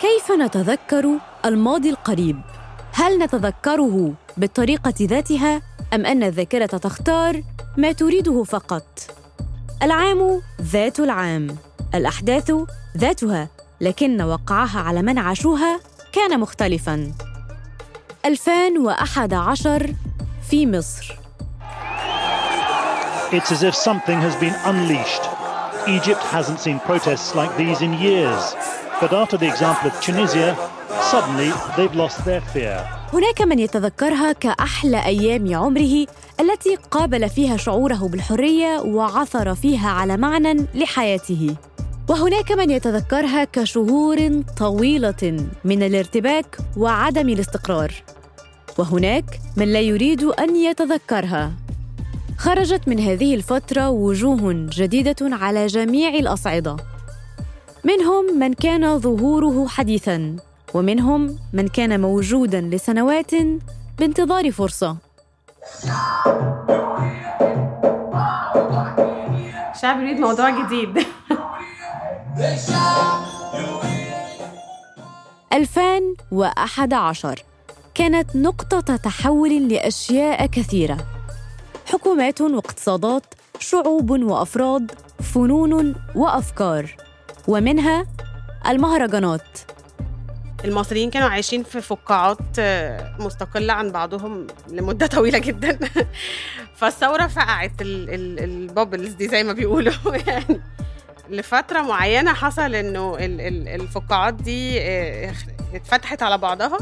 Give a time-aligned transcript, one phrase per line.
[0.00, 2.40] كيف نتذكر الماضي القريب؟
[2.92, 5.62] هل نتذكره بالطريقة ذاتها
[5.94, 7.42] أم أن الذاكرة تختار
[7.76, 8.84] ما تريده فقط؟
[9.82, 11.56] العام ذات العام،
[11.94, 12.52] الأحداث
[12.96, 13.48] ذاتها،
[13.80, 15.80] لكن وقعها على من عاشوها
[16.12, 17.12] كان مختلفاً.
[18.24, 19.94] 2011
[20.50, 21.18] في مصر.
[23.32, 25.24] It's as if something has been unleashed.
[25.86, 28.54] Egypt hasn't seen protests like these in years.
[29.00, 30.56] But after the example of Tunisia,
[31.10, 32.84] suddenly they've lost their fear.
[33.12, 36.06] هناك من يتذكرها كأحلى أيام عمره
[36.40, 41.56] التي قابل فيها شعوره بالحرية وعثر فيها على معنى لحياته.
[42.08, 47.94] وهناك من يتذكرها كشهور طويلة من الارتباك وعدم الاستقرار.
[48.78, 51.52] وهناك من لا يريد أن يتذكرها.
[52.38, 56.76] خرجت من هذه الفترة وجوه جديدة على جميع الأصعدة.
[57.84, 60.36] منهم من كان ظهوره حديثاً
[60.74, 63.30] ومنهم من كان موجودا لسنوات
[63.98, 64.96] بانتظار فرصة.
[69.74, 71.06] الشعب يريد موضوع جديد.
[75.52, 77.44] 2011
[77.94, 80.98] كانت نقطة تحول لأشياء كثيرة.
[81.86, 83.24] حكومات واقتصادات
[83.58, 84.92] شعوب وأفراد
[85.34, 87.07] فنون وأفكار.
[87.48, 88.06] ومنها
[88.68, 89.58] المهرجانات.
[90.64, 95.78] المصريين كانوا عايشين في فقاعات آه، مستقلة عن بعضهم لمدة طويلة جدا.
[96.78, 99.92] فالثورة فقعت البابلز دي زي ما بيقولوا.
[100.26, 100.60] يعني
[101.30, 103.16] لفترة معينة حصل إنه
[103.74, 105.34] الفقاعات دي آه،
[105.74, 106.78] اتفتحت على بعضها.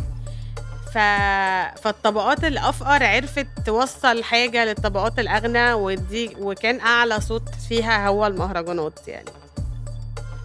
[1.82, 9.45] فالطبقات الأفقر عرفت توصل حاجة للطبقات الأغنى ودي وكان أعلى صوت فيها هو المهرجانات يعني.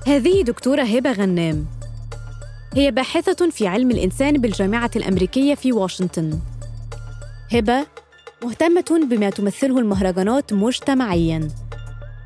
[0.07, 1.65] هذه دكتورة هبة غنام
[2.75, 6.39] هي باحثة في علم الإنسان بالجامعة الأمريكية في واشنطن.
[7.53, 7.85] هبة
[8.43, 11.47] مهتمة بما تمثله المهرجانات مجتمعياً،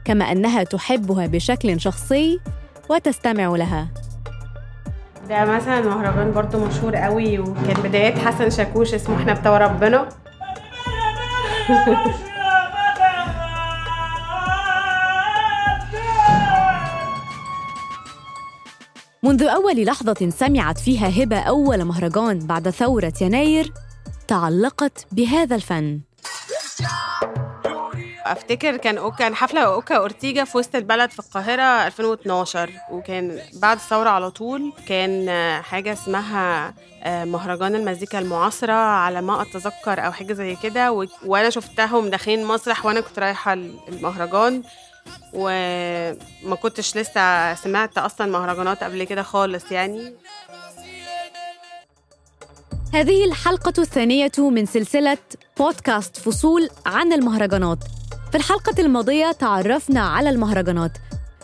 [0.06, 2.40] كما أنها تحبها بشكل شخصي
[2.90, 3.88] وتستمع لها.
[5.30, 10.10] ده مثلا مهرجان برضو مشهور قوي وكان بدايات حسن شاكوش اسمه إحنا بتوع ربنا
[19.26, 23.74] منذ أول لحظة سمعت فيها هبة أول مهرجان بعد ثورة يناير
[24.28, 26.00] تعلقت بهذا الفن.
[28.26, 33.78] أفتكر كان أوكا كان حفلة أوكا أورتيجا في وسط البلد في القاهرة 2012 وكان بعد
[33.78, 35.30] الثورة على طول كان
[35.62, 42.10] حاجة اسمها آه، مهرجان المزيكا المعاصرة على ما أتذكر أو حاجة زي كده وأنا شفتهم
[42.10, 44.64] داخلين مسرح وأنا كنت رايحة المهرجان.
[45.34, 50.14] وما كنتش لسه سمعت أصلا مهرجانات قبل كده خالص يعني
[52.94, 55.18] هذه الحلقة الثانية من سلسلة
[55.58, 57.80] بودكاست فصول عن المهرجانات.
[58.32, 60.92] في الحلقة الماضية تعرفنا على المهرجانات.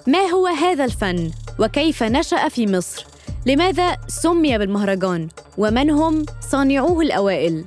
[0.08, 3.06] ما هو هذا الفن؟ وكيف نشأ في مصر؟
[3.46, 7.66] لماذا سمي بالمهرجان؟ ومن هم صانعوه الأوائل؟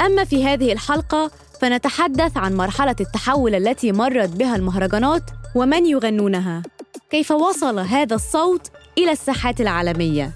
[0.00, 1.30] أما في هذه الحلقة
[1.60, 5.22] فنتحدث عن مرحلة التحول التي مرت بها المهرجانات
[5.54, 6.62] ومن يغنونها.
[7.10, 10.30] كيف وصل هذا الصوت إلى الساحات العالمية؟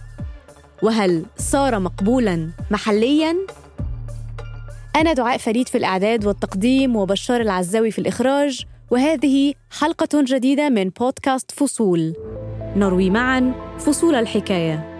[0.83, 3.37] وهل صار مقبولا محليا؟
[4.97, 11.50] أنا دعاء فريد في الإعداد والتقديم وبشار العزاوي في الإخراج وهذه حلقة جديدة من بودكاست
[11.50, 12.15] فصول.
[12.77, 14.91] نروي معا فصول الحكاية.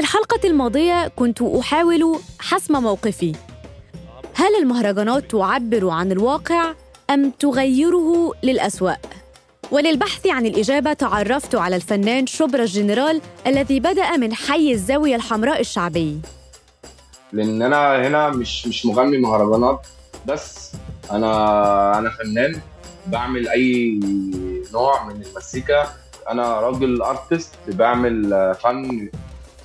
[0.00, 3.32] في الحلقة الماضية كنت أحاول حسم موقفي.
[4.34, 6.74] هل المهرجانات تعبر عن الواقع
[7.10, 8.92] أم تغيره للأسوأ؟
[9.70, 16.20] وللبحث عن الإجابة تعرفت على الفنان شبرا الجنرال الذي بدأ من حي الزاوية الحمراء الشعبي.
[17.32, 19.86] لأن أنا هنا مش مش مغني مهرجانات
[20.26, 20.72] بس
[21.10, 22.60] أنا أنا فنان
[23.06, 24.00] بعمل أي
[24.72, 25.88] نوع من المزيكا.
[26.30, 29.10] أنا راجل أرتست بعمل فن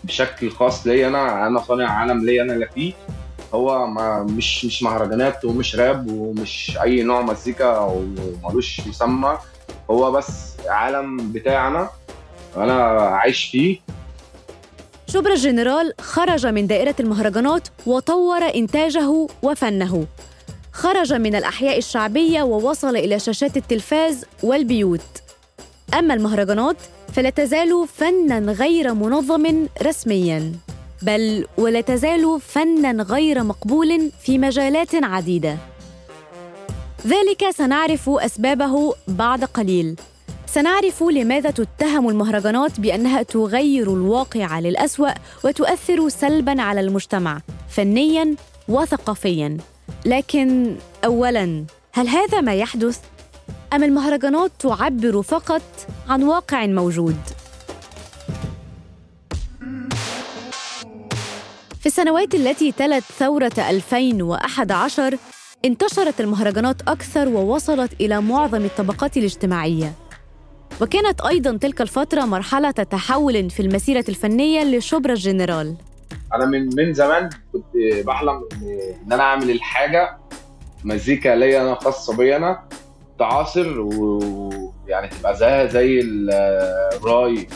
[0.05, 2.93] بشكل خاص ليا أنا أنا صانع عالم ليا أنا اللي فيه.
[3.53, 9.37] هو ما مش مش مهرجانات ومش راب ومش أي نوع مزيكا ومالوش مسمى
[9.91, 11.89] هو بس عالم بتاعنا
[12.57, 13.79] أنا عايش فيه.
[15.07, 20.07] شبرا الجنرال خرج من دائرة المهرجانات وطور إنتاجه وفنه.
[20.73, 25.01] خرج من الأحياء الشعبية ووصل إلى شاشات التلفاز والبيوت.
[25.93, 26.75] أما المهرجانات
[27.15, 30.51] فلا تزال فناً غير منظم رسمياً
[31.01, 35.57] بل ولا تزال فنا غير مقبول في مجالات عديدة.
[37.07, 39.95] ذلك سنعرف أسبابه بعد قليل.
[40.47, 45.11] سنعرف لماذا تتهم المهرجانات بأنها تغير الواقع للأسوأ
[45.43, 48.35] وتؤثر سلباً على المجتمع فنياً
[48.69, 49.57] وثقافياً.
[50.05, 50.75] لكن
[51.05, 52.99] أولاً هل هذا ما يحدث؟
[53.73, 55.61] أم المهرجانات تعبر فقط
[56.09, 57.17] عن واقع موجود؟
[61.79, 65.17] في السنوات التي تلت ثورة 2011
[65.65, 69.93] انتشرت المهرجانات أكثر ووصلت إلى معظم الطبقات الاجتماعية.
[70.81, 75.75] وكانت أيضا تلك الفترة مرحلة تحول في المسيرة الفنية لشبرا الجنرال
[76.33, 77.63] أنا من من زمان كنت
[78.05, 78.47] بحلم
[79.05, 80.17] إن أنا أعمل الحاجة
[80.83, 82.63] مزيكا ليا أنا خاصة بيا أنا.
[83.19, 86.29] تعاصر ويعني تبقى زيها زي ال-
[86.95, 87.47] الراي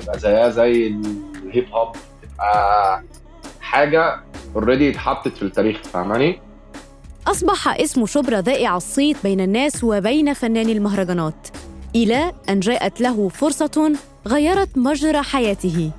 [0.00, 0.86] تبقى زيها زي
[1.44, 3.02] الهيب هوب تبقى
[3.60, 4.20] حاجة
[4.56, 6.40] already اتحطت في التاريخ فاهماني؟
[7.26, 11.48] أصبح اسم شبرا ذائع الصيت بين الناس وبين فناني المهرجانات.
[11.94, 13.92] إلى أن جاءت له فرصة
[14.26, 15.90] غيرت مجرى حياته.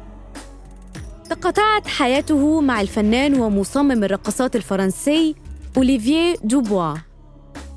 [1.29, 5.35] تقاطعت حياته مع الفنان ومصمم الرقصات الفرنسي
[5.77, 6.93] أوليفييه دوبوا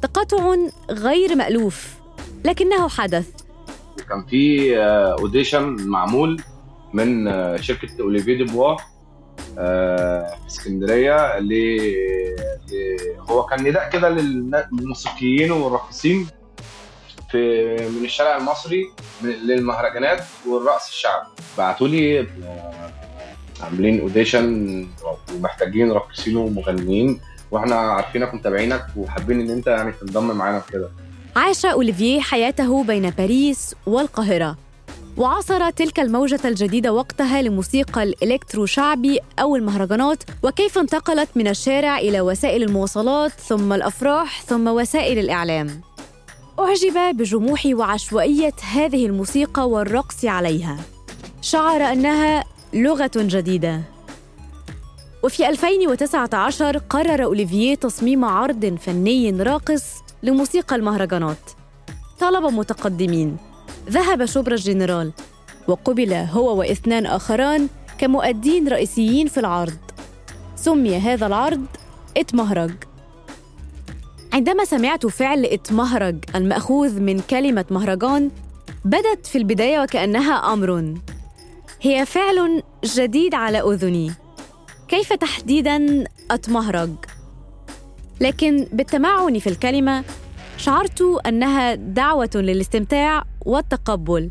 [0.03, 0.57] تقاطع
[0.91, 1.89] غير مألوف
[2.45, 3.29] لكنه حدث.
[4.09, 6.41] كان في آه، audition معمول
[6.93, 8.77] من آه، شركة اوليفيه ديبوا
[9.59, 16.27] آه، في اسكندرية ل ل- هو كان نداء كده للموسيقيين والراقصين
[17.31, 17.65] في
[17.99, 18.85] من الشارع المصري
[19.25, 21.27] للمهرجانات والرقص الشعبي.
[21.59, 22.91] بعتوا لي آه،
[23.61, 24.87] عاملين audition
[25.35, 27.21] ومحتاجين راقصين ومغنيين.
[27.53, 30.89] وإحنا عارفينك ومتابعينك وحابين إن أنت يعني تنضم معانا في كده
[31.37, 34.57] عاش أوليفييه حياته بين باريس والقاهرة.
[35.17, 42.21] وعاصر تلك الموجة الجديدة وقتها لموسيقى الإلكترو شعبي أو المهرجانات وكيف انتقلت من الشارع إلى
[42.21, 45.81] وسائل المواصلات ثم الأفراح ثم وسائل الإعلام.
[46.59, 50.77] أعجب بجموح وعشوائية هذه الموسيقى والرقص عليها.
[51.43, 52.45] شعر أنها
[52.75, 53.81] لغة جديدة.
[55.23, 59.85] وفي 2019 قرر أوليفييه تصميم عرض فني راقص
[60.23, 61.51] لموسيقى المهرجانات.
[62.21, 63.37] طلب متقدمين.
[63.91, 65.13] ذهب شبرا الجنرال
[65.69, 69.79] وقبل هو واثنان آخران كمؤدين رئيسيين في العرض.
[70.57, 71.67] سمي هذا العرض
[72.17, 72.73] إتمهرج.
[74.33, 78.31] عندما سمعت فعل إتمهرج المأخوذ من كلمة مهرجان
[78.85, 80.95] بدت في البداية وكأنها أمر.
[81.81, 84.13] هي فعل جديد على أذني.
[84.93, 86.91] كيف تحديداً أتمهرج؟
[88.21, 90.05] لكن بالتمعن في الكلمة
[90.57, 94.31] شعرت أنها دعوة للاستمتاع والتقبل.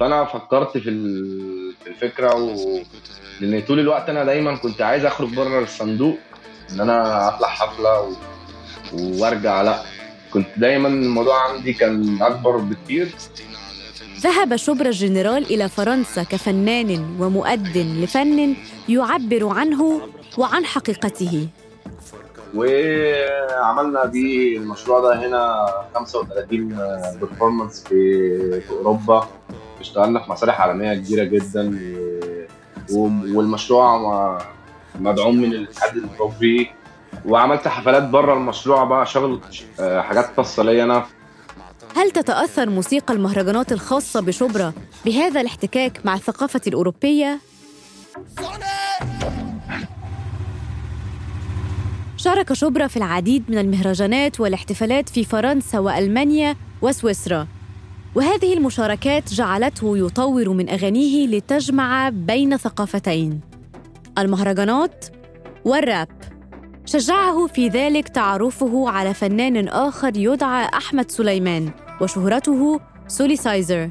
[0.00, 2.78] فأنا فكرت في ال- في الفكرة و...
[3.40, 6.18] لأن طول الوقت أنا دايما كنت عايز أخرج بره الصندوق
[6.72, 8.12] إن أنا أطلع حفلة و...
[8.92, 9.82] وأرجع لأ.
[10.32, 13.08] كنت دايما الموضوع عندي كان أكبر بكتير.
[14.24, 18.54] ذهب شبرا الجنرال إلى فرنسا كفنان ومؤد لفن
[18.88, 20.00] يعبر عنه
[20.38, 21.48] وعن حقيقته.
[22.54, 26.68] وعملنا بيه المشروع ده هنا 35
[27.20, 29.28] بيرفورمانس في في أوروبا.
[29.80, 31.78] اشتغلنا في مسارح عالمية كبيرة جدا.
[33.34, 34.40] والمشروع
[35.00, 36.70] مدعوم من الاتحاد الأوروبي.
[37.26, 39.40] وعملت حفلات بره المشروع بقى شغل
[39.80, 41.06] آه، حاجات خاصة ليا أنا.
[42.04, 44.72] هل تتأثر موسيقى المهرجانات الخاصة بشبرا
[45.04, 47.40] بهذا الاحتكاك مع الثقافة الأوروبية؟
[52.16, 57.46] شارك شبرا في العديد من المهرجانات والاحتفالات في فرنسا وألمانيا وسويسرا.
[58.14, 63.40] وهذه المشاركات جعلته يطور من أغانيه لتجمع بين ثقافتين.
[64.18, 65.06] المهرجانات
[65.64, 66.08] والراب.
[66.86, 71.83] شجعه في ذلك تعرفه على فنان آخر يدعى أحمد سليمان.
[72.00, 73.90] وشهرته سوليسايزر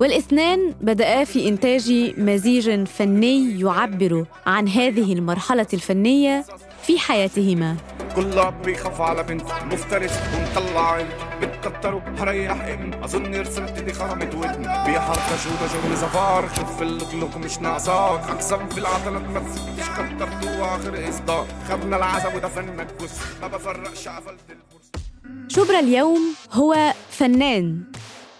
[0.00, 6.44] والإثنان بدأا في إنتاج مزيج فني يعبر عن هذه المرحلة الفنية
[6.82, 7.76] في حياتهما.
[8.16, 11.06] كل اب بيخاف على بنت مفترس ومطلع عين
[11.42, 12.94] بتكتروا هريح ابن.
[13.04, 14.62] أظن رسمت دي خرمت ودن.
[14.62, 16.48] بيحركشوا ده شغل زفار.
[16.48, 18.30] خف اللوك مش ناقصاك.
[18.30, 19.88] أقسم في العضلات ما تسكتش.
[19.90, 21.46] كترتوا اخر إصدار.
[21.68, 25.03] خدنا العزب وده فنك بص ما بفرقش قفلت الفرصه
[25.48, 26.20] شبرا اليوم
[26.52, 27.82] هو فنان.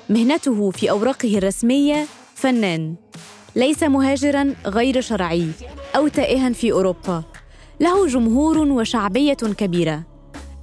[0.08, 2.94] مهنته في أوراقه الرسمية فنان.
[3.56, 5.48] ليس مهاجرا غير شرعي
[5.96, 7.22] أو تائها في أوروبا.
[7.80, 10.02] له جمهور وشعبية كبيرة.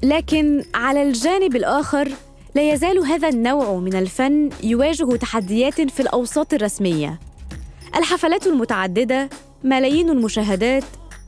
[0.03, 2.11] لكن على الجانب الآخر
[2.55, 7.19] لا يزال هذا النوع من الفن يواجه تحديات في الأوساط الرسمية.
[7.95, 9.29] الحفلات المتعددة
[9.63, 10.83] ملايين المشاهدات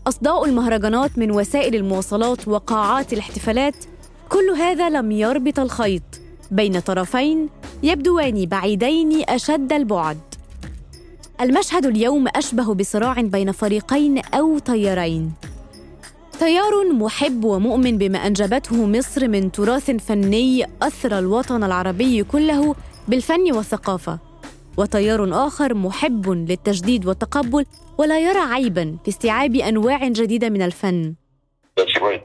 [0.07, 3.75] أصداء المهرجانات من وسائل المواصلات وقاعات الاحتفالات
[4.33, 6.01] كل هذا لم يربط الخيط.
[6.51, 7.49] بين طرفين
[7.83, 10.19] يبدوان بعيدين أشد البعد.
[11.41, 15.31] المشهد اليوم أشبه بصراع بين فريقين أو تيارين
[16.39, 22.75] تيار محب ومؤمن بما أنجبته مصر من تراث فني أثرى الوطن العربي كله
[23.07, 24.19] بالفن والثقافة.
[24.77, 27.65] وتيار آخر محب للتجديد والتقبل
[27.97, 31.13] ولا يرى عيبا في استيعاب أنواع جديدة من الفن.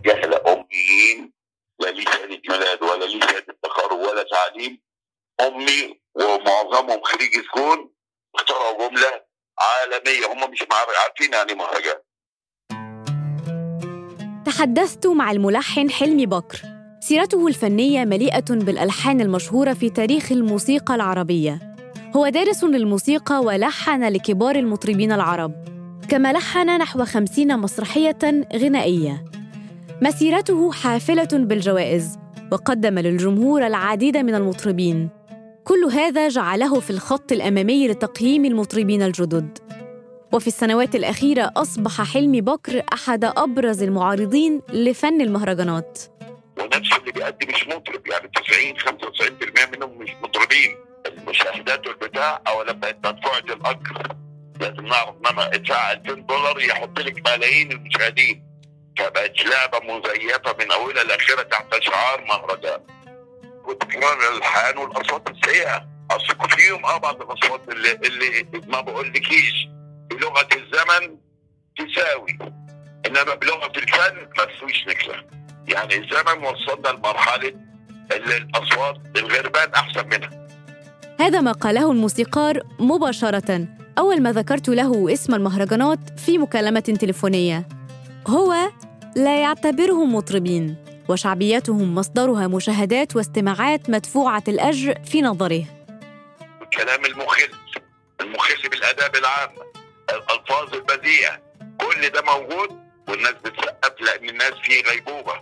[0.04, 1.27] جهلة أميين
[1.80, 4.82] لا لي شهادة ميلاد ولا لي شهادة تخرج ولا تعليم.
[5.40, 7.90] أمي ومعظمهم خريج سكون
[8.34, 9.24] اخترعوا جملة
[9.58, 10.32] عالمية.
[10.32, 10.64] هم مش
[11.02, 11.96] عارفين يعني مهرجان
[14.46, 16.62] تحدثت مع الملحن حلمي بكر.
[17.00, 21.76] سيرته الفنية مليئة بالألحان المشهورة في تاريخ الموسيقى العربية.
[22.16, 25.52] هو دارس للموسيقى ولحن لكبار المطربين العرب.
[26.08, 28.18] كما لحن نحو خمسين مسرحية
[28.56, 29.24] غنائية.
[30.02, 32.18] مسيرته حافلة بالجوائز
[32.52, 35.08] وقدم للجمهور العديد من المطربين.
[35.64, 39.58] كل هذا جعله في الخط الأمامي لتقييم المطربين الجدد.
[40.32, 45.98] وفي السنوات الأخيرة أصبح حلمي بكر أحد أبرز المعارضين لفن المهرجانات.
[46.60, 50.76] ونفس اللي بيأدي مش مطرب يعني 90 95% منهم مش مطربين.
[51.06, 54.16] المشاهدات والبتاع أو لما مدفوعة الاجر
[54.60, 58.47] لازم نعرف انما ادفع 2000 دولار يحط لك ملايين المشاهدين.
[58.98, 62.80] فبقت لعبة مزيفة من أولها لاخرها تحت شعار مهرجان.
[63.64, 65.86] وتكرار الالحان والأصوات السيئة.
[66.10, 69.68] أصل فيهم آه بعض الأصوات اللي اللي ما بقولكيش.
[70.10, 71.16] بلغه الزمن
[71.78, 72.38] تساوي.
[73.06, 75.24] إنما بلغه الفن ما تسويش نكله
[75.68, 77.54] يعني الزمن وصلنا لمرحلة
[78.12, 80.48] اللي الأصوات الغربان أحسن منها.
[81.20, 83.66] هذا ما قاله الموسيقار مباشرة.
[83.98, 87.68] أول ما ذكرت له اسم المهرجانات في مكالمة تليفونية.
[88.28, 88.54] هو
[89.18, 90.76] لا يعتبرهم مطربين
[91.08, 95.64] وشعبيتهم مصدرها مشاهدات واستماعات مدفوعة الأجر في نظره.
[96.62, 97.48] الكلام المخل
[98.20, 99.62] المخل بالآداب العامة
[100.10, 101.42] الألفاظ البذيئة
[101.80, 102.68] كل ده موجود
[103.08, 105.32] والناس بتسقف لأن الناس في غيبوبة.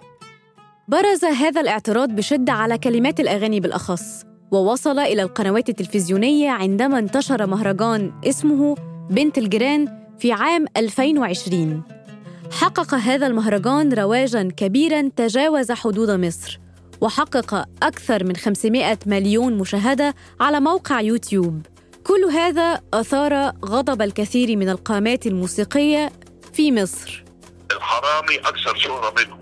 [0.89, 8.21] برز هذا الاعتراض بشدة على كلمات الأغاني بالأخص ووصل إلى القنوات التلفزيونية عندما انتشر مهرجان
[8.25, 8.75] اسمه
[9.11, 11.96] بنت الجيران في عام 2020
[12.53, 16.61] حقق هذا المهرجان رواجاً كبيراً تجاوز حدود مصر
[17.01, 21.67] وحقق أكثر من 500 مليون مشاهدة على موقع يوتيوب.
[22.05, 26.13] كل هذا أثار غضب الكثير من القامات الموسيقية
[26.53, 27.25] في مصر.
[27.77, 29.39] الحرامي أكثر شهرة منهم.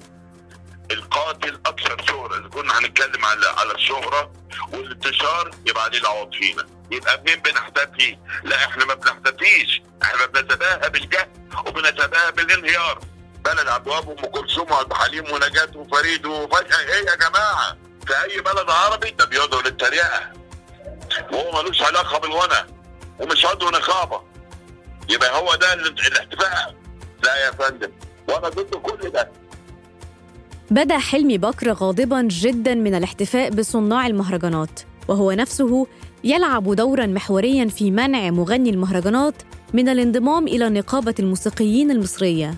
[0.90, 2.38] القاتل أكثر شهرة.
[2.38, 4.32] إذا كنا هنتكلم على على الشهرة
[4.72, 6.66] والانتشار يبقى عليه العوض فينا.
[6.90, 9.82] يبقى منين بنحتفي؟ لا إحنا ما بنحتفيش.
[10.02, 11.28] إحنا بنتباهى بالجهل
[11.66, 13.00] وبنتباهى بالانهيار.
[13.44, 16.78] بلد ابواب ام كلثوم وعبد الحليم ونجاة وفريد وفجأة.
[16.80, 17.76] إيه يا جماعة؟
[18.06, 20.32] في أي بلد عربي؟ ده بيدعو للتريقة.
[21.32, 22.66] وهو ملوش علاقة بالغنى
[23.20, 24.22] ومش عضو نقابة.
[25.08, 26.74] يبقى هو ده الاحتفاء.
[27.22, 27.92] لا يا فندم
[28.28, 29.32] وأنا ضد كل ده.
[30.71, 35.87] بدا حلمي بكر غاضبا جدا من الاحتفاء بصناع المهرجانات وهو نفسه
[36.25, 39.35] يلعب دورا محوريا في منع مغني المهرجانات
[39.75, 42.54] من الانضمام إلى نقابة الموسيقيين المصرية.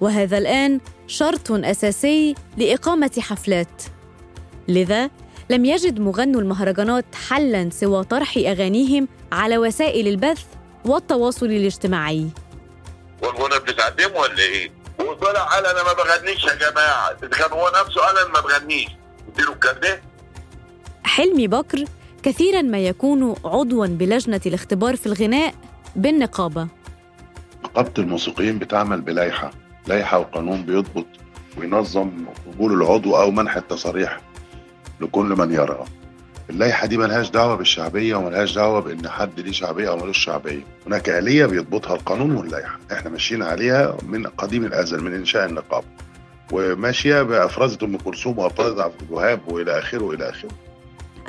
[0.00, 3.82] وهذا الآن شرط أساسي لإقامة حفلات.
[4.68, 5.10] لذا
[5.50, 10.44] لم يجد مغنو المهرجانات حلا سوى طرح أغانيهم على وسائل البث
[10.84, 12.26] والتواصل الاجتماعي.
[13.22, 17.14] والغنى بتتعلمه ولا إيه؟ وطلع قال أنا ما بغنيش يا جماعة.
[17.14, 18.88] كان هو نفسه قال أنا ما بغنيش.
[19.34, 20.02] اديله الكارنيه
[21.04, 21.84] حلمي بكر
[22.22, 25.54] كثيرا ما يكون عضوا بلجنة الاختبار في الغناء
[25.96, 26.68] بالنقابة.
[27.64, 29.50] نقابة الموسيقيين بتعمل بلائحه
[29.86, 31.06] لائحه وقانون بيضبط
[31.58, 32.10] وينظم
[32.46, 34.20] قبول العضو أو منح التصاريح
[35.00, 35.84] لكل من يرى
[36.50, 40.60] اللائحه دي ملهاش دعوة بالشعبية وملهاش دعوة بإن حد ليه شعبية أو ملوش شعبية.
[40.86, 45.86] هناك آلية بيضبطها القانون واللائحه إحنا ماشيين عليها من قديم الأزل من إنشاء النقابه
[46.52, 50.50] وماشية بافرازه أم كلثوم وافرازه عبد الوهاب وإلى آخره وإلى آخره.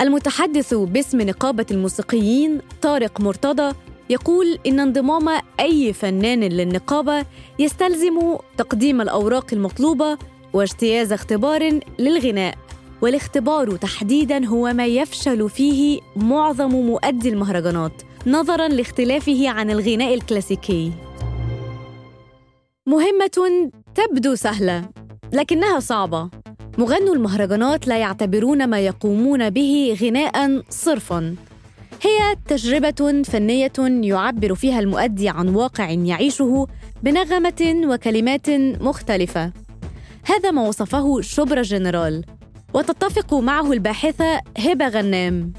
[0.02, 3.76] المتحدث باسم نقابة الموسيقيين طارق مرتضى
[4.10, 7.26] يقول إن انضمام أي فنان للنقابة
[7.60, 10.18] يستلزم تقديم الأوراق المطلوبة
[10.54, 12.56] واجتياز اختبار للغناء.
[13.02, 17.92] والاختبار تحديدا هو ما يفشل فيه معظم مؤدي المهرجانات
[18.28, 20.92] نظرا لاختلافه عن الغناء الكلاسيكي.
[22.86, 24.90] مهمة تبدو سهلة
[25.34, 26.30] لكنها صعبة.
[26.78, 31.36] مغنو المهرجانات لا يعتبرون ما يقومون به غناء صرفا.
[32.02, 36.68] هي تجربة فنية يعبر فيها المؤدي عن واقع يعيشه
[37.04, 38.50] بنغمة وكلمات
[38.82, 39.52] مختلفة.
[40.26, 42.26] هذا ما وصفه شبرا جنرال.
[42.74, 45.54] وتتفق معه الباحثة هبة غنام.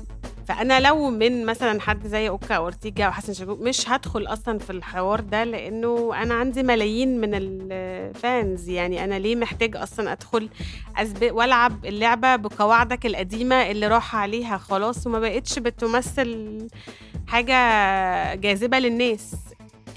[0.49, 4.71] فأنا لو من مثلا حد زي أوكا أورتيجا أو حسن شاكوك مش هدخل أصلا في
[4.71, 8.68] الحوار ده لأنه أنا عندي ملايين من ال fans.
[8.69, 10.49] يعني أنا ليه محتاج أصلا أدخل
[10.97, 16.59] أسبق وألعب اللعبة بقواعدك القديمة اللي راح عليها خلاص وما بقتش بتمثل
[17.26, 17.55] حاجة
[18.35, 19.35] جاذبة للناس؟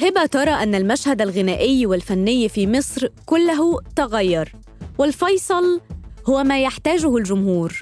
[0.01, 4.53] هبة ترى أن المشهد الغنائي والفني في مصر كله تغير
[4.97, 5.81] والفيصل
[6.29, 7.79] هو ما يحتاجه الجمهور.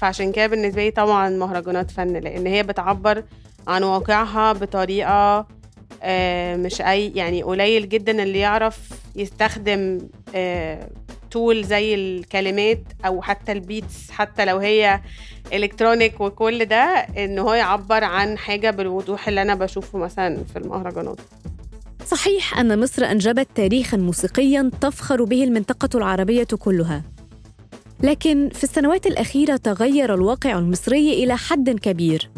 [0.00, 3.24] فعشان كده بالنسبة لي طبعا مهرجانات فن لأن هي بتعبر
[3.68, 5.46] عن واقعها بطريقة
[6.02, 8.78] آه، مش أي يعني قليل جدا اللي يعرف
[9.16, 9.98] يستخدم
[11.30, 15.00] tool زي الكلمات أو حتى ال beats حتى لو هي
[15.52, 21.20] الكترونيك وكل ده إن هو يعبر عن حاجة بالوضوح اللي أنا بشوفه مثلا في المهرجانات.
[22.06, 27.02] صحيح أن مصر أنجبت تاريخا موسيقيا تفخر به المنطقة العربية كلها.
[28.02, 32.30] لكن في السنوات الأخيرة تغير الواقع المصري إلى حد كبير.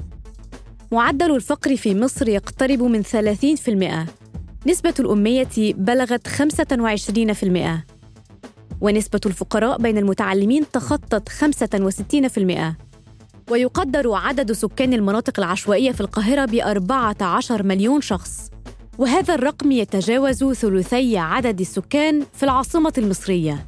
[0.92, 4.06] معدل الفقر في مصر يقترب من 30%
[4.66, 7.84] نسبة الأمية بلغت 25%
[8.80, 12.76] ونسبة الفقراء بين المتعلمين تخطت 65%
[13.50, 18.50] ويقدر عدد سكان المناطق العشوائية في القاهرة ب 14 مليون شخص.
[18.98, 23.66] وهذا الرقم يتجاوز ثلثي عدد السكان في العاصمة المصرية.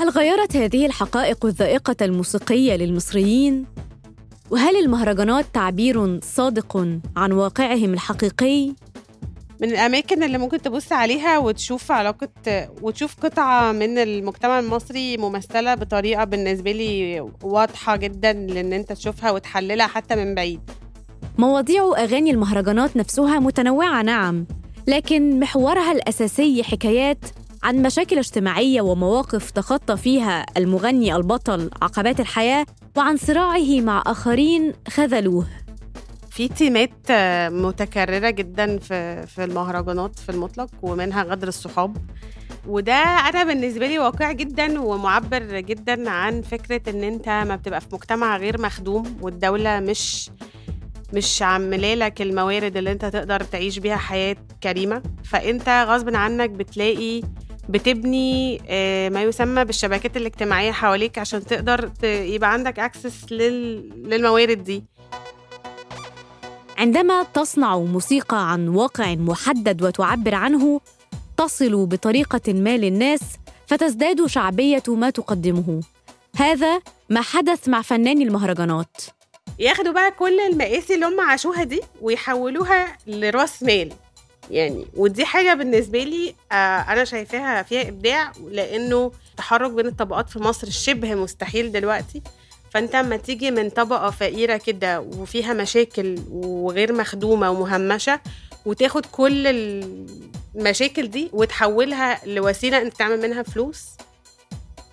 [0.00, 3.64] هل غيرت هذه الحقائق الذائقة الموسيقية للمصريين؟
[4.50, 6.76] وهل المهرجانات تعبير صادق
[7.16, 8.72] عن واقعهم الحقيقي؟
[9.60, 12.28] من الأماكن اللي ممكن تبص عليها وتشوف علاقة
[12.82, 19.86] وتشوف قطعة من المجتمع المصري ممثلة بطريقة بالنسبة لي واضحة جدا لأن أنت تشوفها وتحللها
[19.86, 20.60] حتى من بعيد
[21.38, 24.46] مواضيع أغاني المهرجانات نفسها متنوعة نعم
[24.86, 27.18] لكن محورها الأساسي حكايات
[27.64, 32.66] عن مشاكل اجتماعية ومواقف تخطى فيها المغني البطل عقبات الحياة
[32.96, 35.46] وعن صراعه مع آخرين خذلوه.
[36.30, 36.90] في تيمات
[37.52, 41.96] متكررة جدا في في المهرجانات في المطلق ومنها غدر الصحاب.
[42.66, 47.86] وده أنا بالنسبة لي واقعي جدا ومعبر جدا عن فكرة إن أنت ما بتبقى في
[47.92, 50.30] مجتمع غير مخدوم والدولة مش
[51.12, 55.02] مش عاملة لك الموارد اللي أنت تقدر تعيش بيها حياة كريمة.
[55.24, 57.22] فأنت غصب عنك بتلاقي
[57.68, 64.84] بتبني آه، ما يسمى بالشبكات الاجتماعية حواليك عشان تقدر يبقى عندك اكسس للموارد دي.
[66.78, 70.80] عندما تصنع موسيقى عن واقع محدد وتعبر عنه
[71.36, 73.20] تصل بطريقة ما للناس
[73.66, 75.80] فتزداد شعبية ما تقدمه.
[76.36, 78.96] هذا ما حدث مع فناني المهرجانات.
[79.58, 83.92] ياخدوا بقى كل المقاسي اللي هم عاشوها دي ويحولوها لرأس مال.
[84.50, 86.54] يعني ودي حاجة بالنسبة لي آه
[86.92, 92.22] أنا شايفاها فيها إبداع لأنه التحرك بين الطبقات في مصر شبه مستحيل دلوقتي.
[92.70, 98.20] فأنت أما تيجي من طبقة فقيرة كده وفيها مشاكل وغير مخدومة ومهمشة
[98.66, 99.46] وتاخد كل
[100.56, 103.84] المشاكل دي وتحولها لوسيلة أنت تعمل منها فلوس.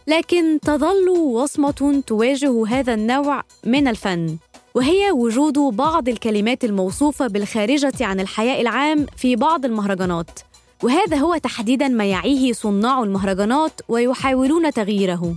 [0.08, 4.38] لكن تظل وصمة تواجه هذا النوع من الفن.
[4.76, 10.40] وهي وجود بعض الكلمات الموصوفة بالخارجة عن الحياء العام في بعض المهرجانات.
[10.84, 15.36] وهذا هو تحديدا ما يعيه صناع المهرجانات ويحاولون تغييره.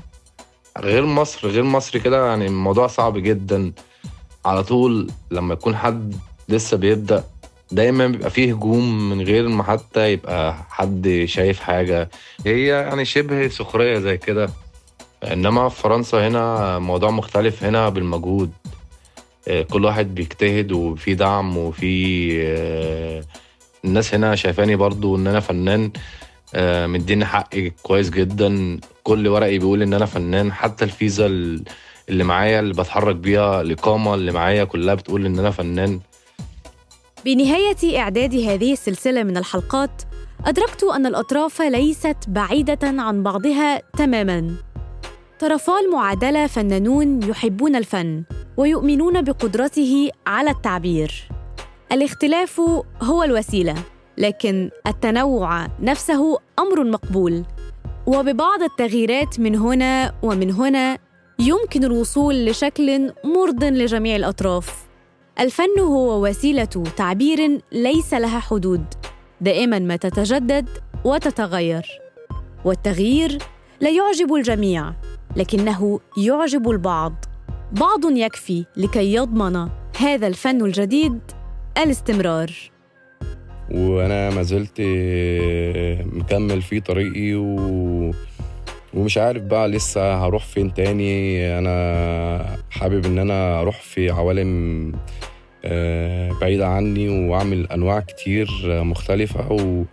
[0.79, 3.73] غير مصر غير مصر كده يعني الموضوع صعب جدا.
[4.45, 6.15] على طول لما يكون حد
[6.49, 7.25] لسه بيبدأ
[7.71, 12.11] دايما بيبقى فيه هجوم من غير ما حتى يبقى حد شايف حاجة.
[12.47, 14.51] هي يعني شبه سخرية زي كده.
[15.25, 18.51] إنما في فرنسا هنا موضوع مختلف هنا بالمجهود.
[19.71, 23.25] كل واحد بيجتهد وفي دعم وفي آه،
[23.85, 25.91] الناس هنا شايفاني برضو إن أنا فنان
[26.55, 28.81] آه، مديني حقي كويس جدا.
[29.03, 30.53] كل ورقي بيقول إن أنا فنان.
[30.53, 31.63] حتى الفيزا ال-
[32.09, 36.01] اللي معايا اللي بتحرك بيها الإقامة اللي معايا كلها بتقول إن أنا فنان.
[37.25, 40.03] بنهاية إعداد هذه السلسلة من الحلقات
[40.47, 44.55] أدركت أن الأطراف ليست بعيدة عن بعضها تماماً.
[45.39, 48.25] طرفا المعادلة فنانون يحبون الفن
[48.57, 51.29] ويؤمنون بقدرته على التعبير.
[51.93, 52.61] الاختلاف
[53.03, 53.75] هو الوسيلة
[54.19, 57.43] لكن التنوع نفسه أمر مقبول.
[58.07, 60.99] وببعض التغييرات من هنا ومن هنا
[61.39, 64.87] يمكن الوصول لشكل مرض لجميع الأطراف.
[65.41, 66.65] الفن هو وسيلة
[66.97, 68.85] تعبير ليس لها حدود
[69.41, 70.69] دائما ما تتجدد
[71.05, 71.87] وتتغير.
[72.65, 73.39] والتغيير
[73.81, 74.93] لا يعجب الجميع.
[75.37, 77.25] لكنه يعجب البعض.
[77.73, 79.69] بعض يكفي لكي يضمن
[79.99, 81.19] هذا الفن الجديد
[81.79, 82.53] الاستمرار.
[83.71, 84.81] وأنا ما زلت
[86.17, 88.15] مكمل في طريقي و...
[88.95, 91.59] ومش عارف بقى لسه هروح فين تاني.
[91.59, 92.57] أنا.
[92.71, 94.93] حابب إن أنا أروح في عوالم
[95.65, 99.85] آه، بعيدة عني وأعمل أنواع كتير آه، مختلفة و...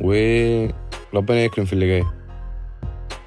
[0.00, 2.04] وربنا يكرم في اللي جاي.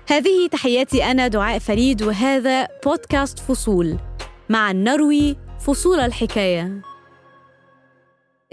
[0.07, 3.97] هذه تحياتي أنا دعاء فريد وهذا بودكاست فصول
[4.49, 6.81] مع النروي فصول الحكاية.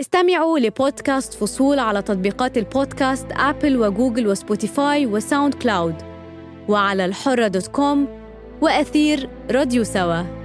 [0.01, 5.95] استمعوا لبودكاست فصول على تطبيقات البودكاست أبل وجوجل وسبوتيفاي وساوند كلاود
[6.69, 8.09] وعلى الحرة dot com
[8.61, 10.40] وأثير راديو سوا.